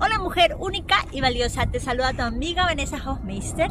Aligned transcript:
Hola 0.00 0.18
mujer 0.18 0.56
única 0.58 0.96
y 1.12 1.20
valiosa, 1.20 1.66
te 1.66 1.78
saluda 1.78 2.12
tu 2.12 2.22
amiga 2.22 2.64
Vanessa 2.64 2.96
Hofmeister. 2.96 3.70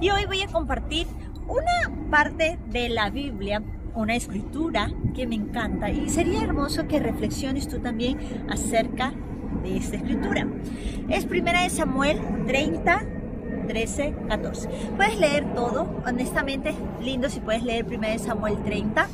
Y 0.00 0.10
hoy 0.10 0.24
voy 0.26 0.42
a 0.42 0.46
compartir 0.46 1.06
una 1.48 2.10
parte 2.10 2.58
de 2.68 2.88
la 2.88 3.10
Biblia, 3.10 3.62
una 3.94 4.14
escritura 4.14 4.90
que 5.14 5.26
me 5.26 5.34
encanta 5.34 5.90
y 5.90 6.08
sería 6.08 6.42
hermoso 6.42 6.86
que 6.86 7.00
reflexiones 7.00 7.68
tú 7.68 7.80
también 7.80 8.18
acerca 8.48 9.12
de 9.62 9.76
esta 9.76 9.96
escritura. 9.96 10.46
Es 11.08 11.26
primera 11.26 11.62
de 11.62 11.70
Samuel 11.70 12.18
30, 12.46 13.02
13, 13.66 14.14
14. 14.28 14.68
Puedes 14.96 15.18
leer 15.18 15.52
todo, 15.54 16.00
honestamente 16.06 16.74
lindo 17.02 17.28
si 17.28 17.40
puedes 17.40 17.64
leer 17.64 17.84
primera 17.84 18.12
de 18.12 18.20
Samuel 18.20 18.62
30 18.62 19.08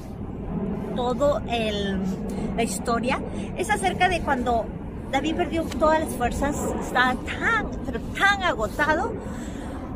todo 0.96 1.42
el, 1.50 2.00
la 2.56 2.62
historia 2.62 3.20
es 3.56 3.70
acerca 3.70 4.08
de 4.08 4.20
cuando 4.22 4.66
David 5.12 5.36
perdió 5.36 5.62
todas 5.64 6.00
las 6.00 6.08
fuerzas, 6.14 6.56
estaba 6.80 7.14
tan, 7.24 7.70
pero 7.84 8.00
tan 8.18 8.42
agotado, 8.42 9.12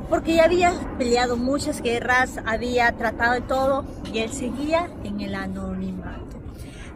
porque 0.09 0.37
ya 0.37 0.45
había 0.45 0.73
peleado 0.99 1.37
muchas 1.37 1.83
guerras, 1.83 2.39
había 2.45 2.93
tratado 2.97 3.35
de 3.35 3.41
todo 3.41 3.85
y 4.13 4.19
él 4.19 4.31
seguía 4.31 4.91
en 5.05 5.21
el 5.21 5.35
anonimato. 5.35 6.41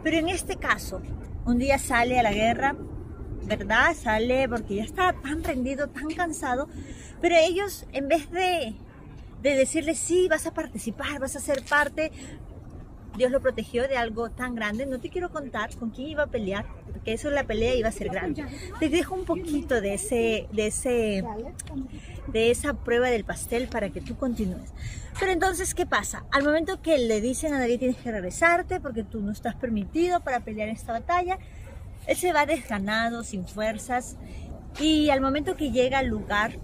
Pero 0.03 0.17
en 0.17 0.29
este 0.29 0.57
caso, 0.57 1.01
un 1.45 1.57
día 1.57 1.79
sale 1.79 2.19
a 2.19 2.23
la 2.23 2.31
guerra, 2.31 2.75
¿verdad? 3.43 3.95
Sale 3.95 4.47
porque 4.47 4.75
ya 4.75 4.83
estaba 4.83 5.13
tan 5.13 5.43
rendido, 5.43 5.87
tan 5.87 6.07
cansado, 6.09 6.67
pero 7.21 7.35
ellos 7.35 7.85
en 7.91 8.07
vez 8.07 8.29
de, 8.31 8.75
de 9.41 9.55
decirle 9.55 9.95
sí, 9.95 10.27
vas 10.29 10.45
a 10.45 10.53
participar, 10.53 11.19
vas 11.19 11.35
a 11.35 11.39
ser 11.39 11.63
parte, 11.63 12.11
Dios 13.17 13.31
lo 13.31 13.41
protegió 13.41 13.87
de 13.87 13.97
algo 13.97 14.29
tan 14.29 14.55
grande. 14.55 14.85
No 14.85 14.99
te 14.99 15.09
quiero 15.09 15.29
contar 15.29 15.75
con 15.75 15.89
quién 15.89 16.09
iba 16.09 16.23
a 16.23 16.27
pelear, 16.27 16.65
porque 16.91 17.13
eso 17.13 17.29
la 17.29 17.43
pelea 17.43 17.75
iba 17.75 17.89
a 17.89 17.91
ser 17.91 18.09
grande. 18.09 18.45
Te 18.79 18.89
dejo 18.89 19.15
un 19.15 19.25
poquito 19.25 19.81
de 19.81 19.93
ese, 19.93 20.47
de 20.51 20.67
ese, 20.67 21.23
de 22.27 22.51
esa 22.51 22.73
prueba 22.73 23.09
del 23.09 23.23
pastel 23.23 23.67
para 23.67 23.89
que 23.89 24.01
tú 24.01 24.15
continúes. 24.17 24.71
Pero 25.19 25.31
entonces, 25.31 25.73
¿qué 25.73 25.85
pasa? 25.85 26.25
Al 26.31 26.43
momento 26.43 26.81
que 26.81 26.97
le 26.97 27.21
dicen 27.21 27.53
a 27.53 27.59
David 27.59 27.79
tienes 27.79 27.97
que 27.97 28.11
regresarte 28.11 28.79
porque 28.79 29.03
tú 29.03 29.21
no 29.21 29.31
estás 29.31 29.55
permitido 29.55 30.19
para 30.19 30.41
pelear 30.41 30.69
esta 30.69 30.91
batalla, 30.91 31.39
él 32.07 32.17
se 32.17 32.33
va 32.33 32.45
desganado, 32.45 33.23
sin 33.23 33.47
fuerzas, 33.47 34.17
y 34.79 35.09
al 35.09 35.21
momento 35.21 35.55
que 35.55 35.71
llega 35.71 35.99
al 35.99 36.07
lugar 36.07 36.59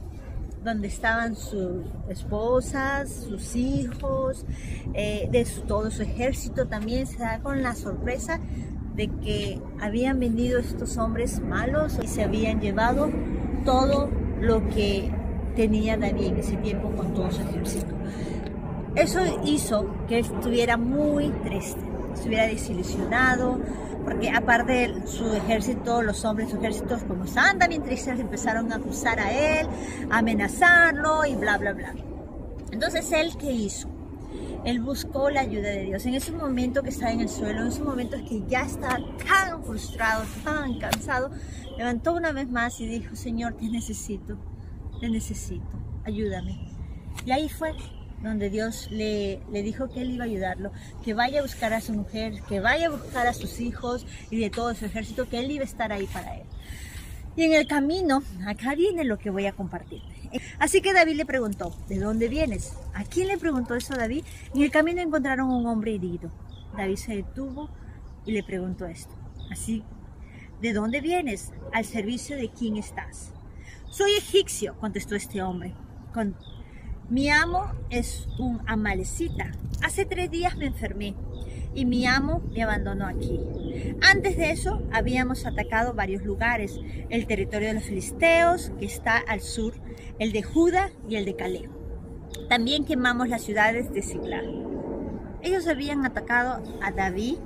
donde 0.64 0.88
estaban 0.88 1.36
sus 1.36 1.84
esposas, 2.10 3.10
sus 3.10 3.56
hijos, 3.56 4.46
eh, 4.94 5.28
de 5.32 5.46
todo 5.68 5.90
su 5.90 6.04
ejército 6.04 6.68
también 6.68 7.08
se 7.08 7.20
da 7.20 7.40
con 7.40 7.64
la 7.64 7.76
sorpresa 7.76 8.40
de 8.96 9.08
que 9.08 9.62
habían 9.80 10.20
venido 10.20 10.60
estos 10.60 10.98
hombres 10.98 11.40
malos 11.42 11.98
y 12.04 12.08
se 12.08 12.24
habían 12.24 12.60
llevado 12.60 13.10
todo 13.66 14.10
lo 14.40 14.68
que 14.70 15.12
tenía 15.56 15.98
David 15.98 16.28
en 16.28 16.38
ese 16.38 16.58
tiempo 16.58 16.92
con 16.92 17.14
todo 17.14 17.32
su 17.32 17.42
ejército. 17.42 17.96
Eso 18.96 19.20
hizo 19.46 19.90
que 20.08 20.20
estuviera 20.20 20.76
muy 20.78 21.30
triste, 21.44 21.82
estuviera 22.14 22.48
desilusionado, 22.48 23.60
porque 24.04 24.30
aparte 24.30 24.94
su 25.06 25.34
ejército, 25.34 26.02
los 26.02 26.24
hombres 26.26 26.50
su 26.50 26.58
ejército, 26.58 26.98
como 27.08 27.26
estaban 27.26 27.60
tristes, 27.60 28.20
empezaron 28.20 28.72
a 28.72 28.78
acusar 28.78 29.20
a 29.20 29.32
él, 29.32 29.68
a 30.10 30.20
amenazarlo 30.20 31.26
y 31.26 31.36
bla, 31.36 31.58
bla, 31.58 31.74
bla. 31.74 31.94
Entonces, 32.72 33.12
¿él 33.12 33.36
qué 33.38 33.52
hizo? 33.52 33.90
Él 34.64 34.80
buscó 34.80 35.30
la 35.30 35.42
ayuda 35.42 35.70
de 35.70 35.86
Dios. 35.86 36.06
En 36.06 36.14
ese 36.14 36.32
momento 36.32 36.84
que 36.84 36.90
estaba 36.90 37.12
en 37.12 37.22
el 37.22 37.30
suelo, 37.30 37.62
en 37.62 37.68
ese 37.68 37.84
momento 37.84 38.18
que 38.28 38.44
ya 38.48 38.62
estaba 38.62 39.00
tan 39.28 39.64
frustrado, 39.64 40.24
tan 40.44 40.78
cansado, 40.80 41.32
levantó 41.78 42.14
una 42.14 42.32
vez 42.32 42.50
más 42.50 42.80
y 42.80 42.86
dijo, 42.86 43.16
Señor, 43.16 43.54
te 43.54 43.70
necesito, 43.70 44.38
te 45.00 45.10
necesito, 45.10 45.66
ayúdame. 46.06 46.60
Y 47.26 47.32
ahí 47.32 47.50
fue 47.50 47.74
donde 48.22 48.50
Dios 48.50 48.90
le, 48.92 49.42
le, 49.52 49.64
dijo 49.64 49.90
que 49.90 50.02
él 50.02 50.12
iba 50.12 50.26
a 50.26 50.28
ayudarlo, 50.28 50.72
que 51.04 51.14
vaya 51.14 51.40
a 51.40 51.44
buscar 51.44 51.74
a 51.74 51.82
su 51.82 51.94
mujer, 51.94 52.42
que 52.48 52.60
vaya 52.60 52.88
a 52.88 52.90
buscar 52.90 53.28
a 53.28 53.34
sus 53.34 53.60
hijos 53.60 54.06
y 54.30 54.40
de 54.40 54.50
todo 54.50 54.74
su 54.76 54.86
ejército, 54.86 55.28
que 55.28 55.40
él 55.40 55.52
iba 55.52 55.64
a 55.64 55.66
estar 55.66 55.92
ahí 55.92 56.08
para 56.08 56.38
él. 56.38 56.44
Y 57.36 57.44
en 57.44 57.54
el 57.54 57.66
camino, 57.66 58.24
acá 58.46 58.76
viene 58.76 59.06
lo 59.06 59.18
que 59.18 59.30
voy 59.30 59.46
a 59.46 59.54
compartir. 59.54 60.02
Así 60.60 60.82
que 60.82 60.94
David 60.94 61.16
le 61.16 61.26
preguntó, 61.26 61.74
¿de 61.88 62.00
dónde 62.00 62.28
vienes? 62.28 62.74
¿A 62.94 63.04
quién 63.04 63.28
le 63.28 63.38
preguntó 63.38 63.76
eso 63.76 63.96
David? 63.96 64.26
En 64.54 64.62
el 64.62 64.72
camino 64.72 65.02
encontraron 65.02 65.50
un 65.50 65.66
hombre 65.66 65.96
herido. 65.96 66.30
David 66.76 66.98
se 66.98 67.16
detuvo 67.16 67.70
y 68.26 68.34
le 68.34 68.44
preguntó 68.44 68.86
esto. 68.86 69.14
Así, 69.50 69.84
¿de 70.62 70.74
dónde 70.74 71.02
vienes? 71.02 71.54
¿Al 71.74 71.86
servicio 71.86 72.36
de 72.36 72.50
quién 72.50 72.78
estás? 72.78 73.32
Soy 73.90 74.12
egipcio, 74.12 74.76
contestó 74.80 75.16
este 75.16 75.42
hombre. 75.42 75.74
Mi 77.12 77.30
amo 77.30 77.66
es 77.90 78.26
un 78.40 78.62
amalecita. 78.68 79.52
Hace 79.84 80.06
tres 80.06 80.32
días 80.32 80.56
me 80.56 80.68
enfermé 80.68 81.14
y 81.76 81.84
mi 81.84 82.06
amo 82.06 82.42
me 82.54 82.64
abandonó 82.64 83.06
aquí. 83.06 83.38
Antes 84.02 84.38
de 84.38 84.52
eso 84.52 84.82
habíamos 84.94 85.46
atacado 85.46 85.94
varios 85.94 86.24
lugares, 86.24 86.80
el 87.10 87.28
territorio 87.28 87.68
de 87.68 87.74
los 87.74 87.84
filisteos, 87.84 88.72
que 88.80 88.86
está 88.86 89.18
al 89.18 89.42
sur, 89.42 89.74
el 90.20 90.32
de 90.32 90.42
Judá 90.42 90.90
y 91.10 91.18
el 91.18 91.26
de 91.26 91.36
Caleb. 91.36 91.70
También 92.48 92.86
quemamos 92.86 93.28
las 93.28 93.42
ciudades 93.42 93.92
de 93.92 94.04
Siglar. 94.04 94.46
Ellos 95.42 95.68
habían 95.68 96.06
atacado 96.06 96.64
a 96.82 96.92
David. 96.92 97.40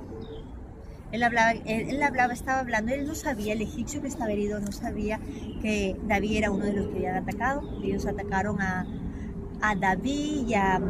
Él 1.10 1.22
él, 1.66 2.02
hablaba, 2.04 2.32
estaba 2.32 2.60
hablando, 2.60 2.94
él 2.94 3.04
no 3.04 3.16
sabía, 3.16 3.52
el 3.52 3.62
egipcio 3.62 4.00
que 4.00 4.08
estaba 4.08 4.30
herido 4.30 4.60
no 4.60 4.70
sabía 4.70 5.18
que 5.60 5.96
David 6.06 6.36
era 6.36 6.50
uno 6.52 6.66
de 6.66 6.72
los 6.72 6.86
que 6.88 6.98
habían 6.98 7.16
atacado. 7.16 7.62
Ellos 7.82 8.06
atacaron 8.06 8.60
a, 8.60 8.86
a 9.60 9.74
David 9.74 10.48
y 10.48 10.54
a, 10.54 10.80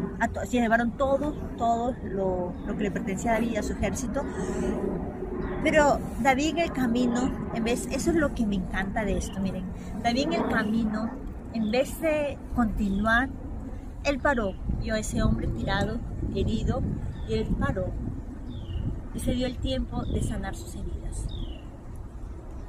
se 0.45 0.61
llevaron 0.61 0.93
todo, 0.93 1.33
todo 1.57 1.95
lo, 2.05 2.53
lo, 2.67 2.77
que 2.77 2.85
le 2.85 2.91
pertenecía 2.91 3.33
a 3.33 3.35
David 3.35 3.53
y 3.53 3.57
a 3.57 3.63
su 3.63 3.73
ejército. 3.73 4.23
Pero 5.63 5.99
David 6.23 6.51
en 6.51 6.59
el 6.59 6.73
camino, 6.73 7.31
en 7.55 7.65
vez, 7.65 7.87
eso 7.91 8.11
es 8.11 8.17
lo 8.17 8.35
que 8.35 8.47
me 8.47 8.57
encanta 8.57 9.05
de 9.05 9.17
esto, 9.17 9.41
miren, 9.41 9.65
David 10.03 10.25
en 10.25 10.33
el 10.35 10.49
camino, 10.49 11.11
en 11.53 11.71
vez 11.71 12.01
de 12.01 12.39
continuar, 12.55 13.29
él 14.05 14.21
paró, 14.21 14.55
vio 14.81 14.95
a 14.95 14.99
ese 14.99 15.23
hombre 15.23 15.49
tirado, 15.49 15.99
herido, 16.35 16.83
y 17.29 17.35
él 17.35 17.49
paró 17.59 17.93
y 19.17 19.19
se 19.19 19.33
dio 19.33 19.47
el 19.47 19.57
tiempo 19.57 20.05
de 20.05 20.23
sanar 20.23 20.55
sus 20.55 20.75
heridas. 20.75 21.27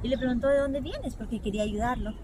Y 0.02 0.08
le 0.08 0.16
preguntó 0.16 0.48
de 0.48 0.58
dónde 0.58 0.80
vienes, 0.80 1.14
porque 1.14 1.40
quería 1.40 1.62
ayudarlo. 1.62 2.14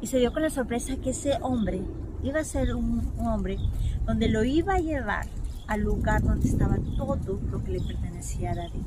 Y 0.00 0.06
se 0.06 0.18
dio 0.18 0.32
con 0.32 0.42
la 0.42 0.50
sorpresa 0.50 0.96
que 0.96 1.10
ese 1.10 1.36
hombre 1.42 1.82
iba 2.22 2.40
a 2.40 2.44
ser 2.44 2.74
un, 2.74 3.12
hombre 3.18 3.58
donde 4.06 4.28
lo 4.28 4.44
iba 4.44 4.74
a 4.74 4.80
llevar 4.80 5.26
al 5.66 5.80
lugar 5.80 6.22
donde 6.22 6.48
estaba 6.48 6.76
todo 6.96 7.40
lo 7.50 7.62
que 7.62 7.72
le 7.72 7.80
pertenecía 7.80 8.52
a 8.52 8.54
David. 8.56 8.82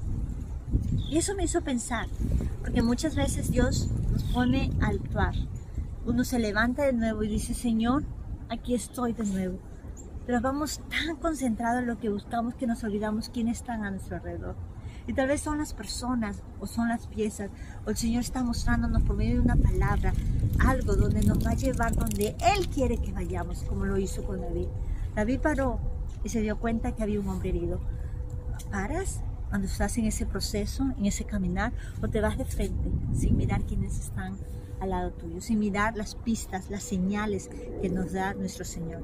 Y 1.10 1.18
eso 1.18 1.36
me 1.36 1.44
hizo 1.44 1.62
pensar, 1.62 2.08
porque 2.62 2.82
muchas 2.82 3.16
veces 3.16 3.52
Dios 3.52 3.90
nos 4.12 4.24
pone 4.24 4.72
a 4.82 4.88
actuar. 4.88 5.34
Uno 6.06 6.24
se 6.24 6.40
levanta 6.40 6.84
de 6.84 6.94
nuevo 6.94 7.24
y 7.24 7.28
dice, 7.28 7.54
Señor, 7.54 8.04
aquí 8.50 8.74
estoy 8.74 9.14
de 9.14 9.26
nuevo. 9.26 9.58
Pero 10.26 10.42
vamos 10.42 10.82
tan 10.90 11.16
concentrados 11.18 11.82
en 11.82 11.88
lo 11.88 12.00
que 12.00 12.10
buscamos 12.10 12.56
que 12.56 12.68
nos 12.68 12.84
olvidamos 12.84 13.30
quiénes 13.30 13.58
están 13.58 13.86
a 13.86 13.92
nuestro 13.92 14.18
alrededor. 14.18 14.56
Y 15.08 15.14
tal 15.14 15.28
vez 15.28 15.42
son 15.42 15.60
las 15.60 15.74
personas 15.74 16.42
o 16.60 16.68
son 16.68 16.90
las 16.90 17.08
piezas 17.08 17.50
o 17.86 17.92
el 17.92 17.98
Señor 17.98 18.22
está 18.22 18.44
mostrándonos 18.44 19.04
por 19.04 19.16
medio 19.16 19.36
de 19.36 19.42
una 19.42 19.56
palabra 19.56 20.14
algo 20.60 20.96
donde 20.96 21.22
nos 21.22 21.46
va 21.46 21.52
a 21.52 21.56
llevar 21.56 21.96
donde 21.96 22.36
Él 22.40 22.68
quiere 22.70 22.98
que 22.98 23.12
vayamos, 23.12 23.64
como 23.64 23.86
lo 23.86 23.98
hizo 23.98 24.24
con 24.24 24.42
David. 24.42 24.68
David 25.16 25.40
paró 25.42 25.80
y 26.24 26.30
se 26.30 26.42
dio 26.42 26.58
cuenta 26.58 26.96
que 26.96 27.04
había 27.04 27.20
un 27.20 27.30
hombre 27.30 27.50
herido. 27.50 27.80
¿Paras 28.72 29.22
cuando 29.50 29.68
estás 29.68 29.98
en 29.98 30.06
ese 30.06 30.26
proceso, 30.26 30.84
en 30.98 31.06
ese 31.06 31.24
caminar, 31.24 31.72
o 32.02 32.08
te 32.08 32.20
vas 32.20 32.38
de 32.38 32.46
frente 32.46 32.90
sin 33.14 33.38
mirar 33.38 33.64
quiénes 33.64 34.00
están 34.00 34.36
al 34.82 34.90
lado 34.90 35.12
tuyo, 35.12 35.40
sin 35.40 35.60
mirar 35.60 35.96
las 35.96 36.16
pistas, 36.16 36.70
las 36.70 36.84
señales 36.84 37.50
que 37.82 37.90
nos 37.90 38.12
da 38.12 38.34
nuestro 38.34 38.66
Señor? 38.66 39.04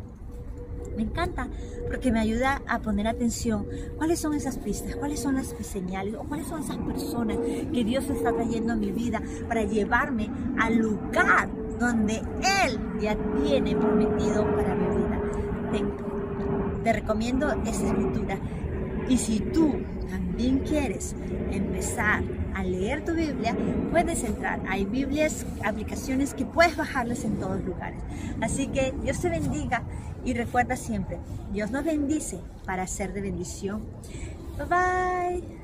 Me 0.95 1.03
encanta 1.03 1.47
porque 1.87 2.11
me 2.11 2.19
ayuda 2.19 2.61
a 2.67 2.79
poner 2.79 3.07
atención 3.07 3.65
cuáles 3.97 4.19
son 4.19 4.33
esas 4.33 4.57
pistas, 4.57 4.95
cuáles 4.95 5.19
son 5.19 5.35
las 5.35 5.55
señales 5.61 6.15
o 6.15 6.23
cuáles 6.23 6.47
son 6.47 6.63
esas 6.63 6.77
personas 6.77 7.37
que 7.37 7.83
Dios 7.83 8.09
está 8.09 8.31
trayendo 8.33 8.73
a 8.73 8.75
mi 8.75 8.91
vida 8.91 9.21
para 9.47 9.63
llevarme 9.63 10.29
al 10.59 10.77
lugar 10.77 11.49
donde 11.79 12.21
Él 12.65 12.79
ya 12.99 13.17
tiene 13.43 13.75
prometido 13.75 14.45
para 14.55 14.75
mi 14.75 14.97
vida. 14.97 15.21
Te, 15.71 16.83
te 16.83 16.93
recomiendo 16.93 17.51
esa 17.65 17.87
escritura. 17.87 18.37
Y 19.11 19.17
si 19.17 19.41
tú 19.41 19.73
también 20.09 20.59
quieres 20.59 21.17
empezar 21.51 22.23
a 22.55 22.63
leer 22.63 23.03
tu 23.03 23.13
Biblia, 23.13 23.53
puedes 23.91 24.23
entrar. 24.23 24.61
Hay 24.69 24.85
Biblias, 24.85 25.45
aplicaciones 25.65 26.33
que 26.33 26.45
puedes 26.45 26.77
bajarles 26.77 27.25
en 27.25 27.35
todos 27.37 27.61
lugares. 27.61 27.99
Así 28.39 28.67
que 28.67 28.93
Dios 29.03 29.19
te 29.19 29.27
bendiga 29.27 29.83
y 30.23 30.33
recuerda 30.33 30.77
siempre, 30.77 31.17
Dios 31.51 31.71
nos 31.71 31.83
bendice 31.83 32.39
para 32.65 32.87
ser 32.87 33.11
de 33.11 33.19
bendición. 33.19 33.81
Bye 34.57 34.67
bye. 34.69 35.60